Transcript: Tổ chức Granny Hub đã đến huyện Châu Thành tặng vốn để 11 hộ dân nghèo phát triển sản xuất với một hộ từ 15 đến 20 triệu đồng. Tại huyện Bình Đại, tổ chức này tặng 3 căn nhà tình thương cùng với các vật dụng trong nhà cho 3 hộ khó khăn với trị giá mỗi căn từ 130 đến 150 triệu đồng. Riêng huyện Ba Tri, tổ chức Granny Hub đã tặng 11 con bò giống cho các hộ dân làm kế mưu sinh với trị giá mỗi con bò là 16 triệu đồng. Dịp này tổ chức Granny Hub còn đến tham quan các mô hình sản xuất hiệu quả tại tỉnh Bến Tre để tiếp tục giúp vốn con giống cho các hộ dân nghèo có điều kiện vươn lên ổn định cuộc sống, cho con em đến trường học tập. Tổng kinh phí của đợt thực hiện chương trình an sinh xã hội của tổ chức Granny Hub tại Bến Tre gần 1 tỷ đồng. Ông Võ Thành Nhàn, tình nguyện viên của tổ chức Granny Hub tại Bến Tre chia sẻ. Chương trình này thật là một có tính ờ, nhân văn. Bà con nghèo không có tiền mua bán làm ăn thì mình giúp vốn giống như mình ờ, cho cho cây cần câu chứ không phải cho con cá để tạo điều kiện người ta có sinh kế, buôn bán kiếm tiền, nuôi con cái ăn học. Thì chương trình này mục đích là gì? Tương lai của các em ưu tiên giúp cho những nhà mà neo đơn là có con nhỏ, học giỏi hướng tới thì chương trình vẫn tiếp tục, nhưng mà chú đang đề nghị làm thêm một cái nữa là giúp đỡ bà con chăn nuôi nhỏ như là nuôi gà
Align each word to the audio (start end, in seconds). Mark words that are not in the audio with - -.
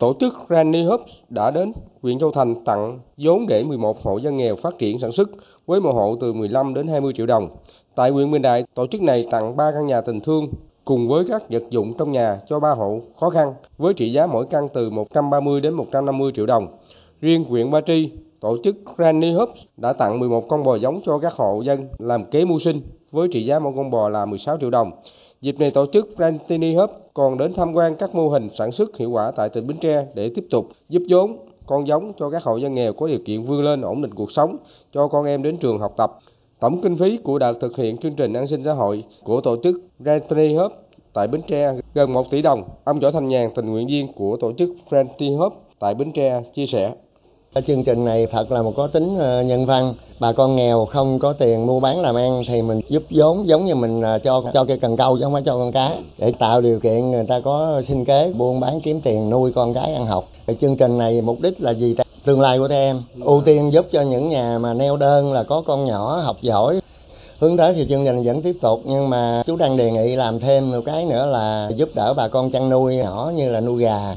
Tổ 0.00 0.14
chức 0.20 0.34
Granny 0.48 0.82
Hub 0.82 1.00
đã 1.28 1.50
đến 1.50 1.72
huyện 2.02 2.18
Châu 2.18 2.30
Thành 2.30 2.64
tặng 2.64 2.98
vốn 3.16 3.46
để 3.46 3.64
11 3.64 4.02
hộ 4.02 4.18
dân 4.18 4.36
nghèo 4.36 4.56
phát 4.56 4.78
triển 4.78 4.98
sản 4.98 5.12
xuất 5.12 5.30
với 5.66 5.80
một 5.80 5.92
hộ 5.92 6.16
từ 6.20 6.32
15 6.32 6.74
đến 6.74 6.86
20 6.86 7.12
triệu 7.16 7.26
đồng. 7.26 7.48
Tại 7.94 8.10
huyện 8.10 8.32
Bình 8.32 8.42
Đại, 8.42 8.64
tổ 8.74 8.86
chức 8.86 9.02
này 9.02 9.26
tặng 9.30 9.56
3 9.56 9.70
căn 9.72 9.86
nhà 9.86 10.00
tình 10.00 10.20
thương 10.20 10.48
cùng 10.84 11.08
với 11.08 11.24
các 11.28 11.50
vật 11.50 11.62
dụng 11.70 11.94
trong 11.98 12.12
nhà 12.12 12.40
cho 12.48 12.60
3 12.60 12.70
hộ 12.70 13.00
khó 13.20 13.30
khăn 13.30 13.54
với 13.78 13.94
trị 13.94 14.12
giá 14.12 14.26
mỗi 14.26 14.46
căn 14.50 14.68
từ 14.74 14.90
130 14.90 15.60
đến 15.60 15.74
150 15.74 16.32
triệu 16.34 16.46
đồng. 16.46 16.66
Riêng 17.20 17.44
huyện 17.44 17.70
Ba 17.70 17.80
Tri, 17.80 18.10
tổ 18.40 18.56
chức 18.64 18.76
Granny 18.96 19.32
Hub 19.32 19.48
đã 19.76 19.92
tặng 19.92 20.18
11 20.18 20.48
con 20.48 20.64
bò 20.64 20.74
giống 20.74 21.00
cho 21.06 21.18
các 21.18 21.32
hộ 21.32 21.62
dân 21.62 21.88
làm 21.98 22.24
kế 22.24 22.44
mưu 22.44 22.58
sinh 22.58 22.82
với 23.10 23.28
trị 23.32 23.44
giá 23.44 23.58
mỗi 23.58 23.72
con 23.76 23.90
bò 23.90 24.08
là 24.08 24.26
16 24.26 24.56
triệu 24.60 24.70
đồng. 24.70 24.90
Dịp 25.40 25.58
này 25.58 25.70
tổ 25.70 25.86
chức 25.92 26.16
Granny 26.16 26.74
Hub 26.74 26.90
còn 27.14 27.38
đến 27.38 27.52
tham 27.56 27.72
quan 27.74 27.96
các 27.96 28.14
mô 28.14 28.28
hình 28.28 28.48
sản 28.58 28.72
xuất 28.72 28.96
hiệu 28.96 29.10
quả 29.10 29.30
tại 29.30 29.48
tỉnh 29.48 29.66
Bến 29.66 29.76
Tre 29.80 30.06
để 30.14 30.30
tiếp 30.34 30.44
tục 30.50 30.68
giúp 30.88 31.02
vốn 31.08 31.36
con 31.66 31.86
giống 31.86 32.12
cho 32.18 32.30
các 32.30 32.42
hộ 32.44 32.56
dân 32.56 32.74
nghèo 32.74 32.92
có 32.92 33.08
điều 33.08 33.18
kiện 33.24 33.42
vươn 33.42 33.64
lên 33.64 33.80
ổn 33.80 34.02
định 34.02 34.14
cuộc 34.14 34.32
sống, 34.32 34.56
cho 34.92 35.06
con 35.06 35.26
em 35.26 35.42
đến 35.42 35.56
trường 35.56 35.78
học 35.78 35.94
tập. 35.96 36.18
Tổng 36.60 36.80
kinh 36.82 36.96
phí 36.96 37.16
của 37.16 37.38
đợt 37.38 37.52
thực 37.60 37.76
hiện 37.76 37.96
chương 37.96 38.14
trình 38.14 38.32
an 38.32 38.46
sinh 38.46 38.64
xã 38.64 38.72
hội 38.72 39.04
của 39.24 39.40
tổ 39.40 39.56
chức 39.62 39.80
Granny 39.98 40.54
Hub 40.54 40.72
tại 41.12 41.28
Bến 41.28 41.40
Tre 41.48 41.72
gần 41.94 42.12
1 42.12 42.30
tỷ 42.30 42.42
đồng. 42.42 42.62
Ông 42.84 43.00
Võ 43.00 43.10
Thành 43.10 43.28
Nhàn, 43.28 43.50
tình 43.54 43.70
nguyện 43.70 43.86
viên 43.86 44.12
của 44.12 44.36
tổ 44.36 44.52
chức 44.52 44.70
Granny 44.90 45.34
Hub 45.34 45.52
tại 45.78 45.94
Bến 45.94 46.12
Tre 46.12 46.42
chia 46.54 46.66
sẻ. 46.66 46.94
Chương 47.66 47.84
trình 47.84 48.04
này 48.04 48.26
thật 48.26 48.52
là 48.52 48.62
một 48.62 48.72
có 48.76 48.86
tính 48.86 49.18
ờ, 49.18 49.42
nhân 49.42 49.66
văn. 49.66 49.94
Bà 50.20 50.32
con 50.32 50.56
nghèo 50.56 50.84
không 50.84 51.18
có 51.18 51.32
tiền 51.32 51.66
mua 51.66 51.80
bán 51.80 52.00
làm 52.00 52.14
ăn 52.14 52.42
thì 52.48 52.62
mình 52.62 52.80
giúp 52.88 53.02
vốn 53.10 53.48
giống 53.48 53.64
như 53.64 53.74
mình 53.74 54.02
ờ, 54.02 54.18
cho 54.18 54.42
cho 54.54 54.64
cây 54.64 54.78
cần 54.78 54.96
câu 54.96 55.16
chứ 55.16 55.22
không 55.22 55.32
phải 55.32 55.42
cho 55.42 55.58
con 55.58 55.72
cá 55.72 55.96
để 56.18 56.32
tạo 56.38 56.60
điều 56.60 56.80
kiện 56.80 57.10
người 57.10 57.24
ta 57.28 57.40
có 57.40 57.82
sinh 57.88 58.04
kế, 58.04 58.32
buôn 58.36 58.60
bán 58.60 58.80
kiếm 58.80 59.00
tiền, 59.00 59.30
nuôi 59.30 59.52
con 59.52 59.74
cái 59.74 59.94
ăn 59.94 60.06
học. 60.06 60.28
Thì 60.46 60.54
chương 60.60 60.76
trình 60.76 60.98
này 60.98 61.20
mục 61.20 61.40
đích 61.40 61.60
là 61.60 61.70
gì? 61.70 61.96
Tương 62.24 62.40
lai 62.40 62.58
của 62.58 62.68
các 62.68 62.74
em 62.74 63.02
ưu 63.24 63.40
tiên 63.40 63.72
giúp 63.72 63.86
cho 63.92 64.02
những 64.02 64.28
nhà 64.28 64.58
mà 64.58 64.74
neo 64.74 64.96
đơn 64.96 65.32
là 65.32 65.42
có 65.42 65.62
con 65.66 65.84
nhỏ, 65.84 66.20
học 66.24 66.36
giỏi 66.40 66.80
hướng 67.38 67.56
tới 67.56 67.74
thì 67.74 67.86
chương 67.88 68.04
trình 68.04 68.22
vẫn 68.22 68.42
tiếp 68.42 68.56
tục, 68.60 68.80
nhưng 68.84 69.10
mà 69.10 69.42
chú 69.46 69.56
đang 69.56 69.76
đề 69.76 69.90
nghị 69.90 70.16
làm 70.16 70.40
thêm 70.40 70.70
một 70.70 70.80
cái 70.86 71.04
nữa 71.04 71.26
là 71.26 71.70
giúp 71.76 71.88
đỡ 71.94 72.14
bà 72.14 72.28
con 72.28 72.50
chăn 72.50 72.70
nuôi 72.70 72.96
nhỏ 72.96 73.32
như 73.34 73.50
là 73.50 73.60
nuôi 73.60 73.82
gà 73.82 74.16